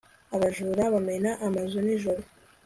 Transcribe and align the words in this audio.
abajura 0.35 0.83
bamena 0.93 1.31
amazu 1.45 1.77
nijoro 1.85 2.21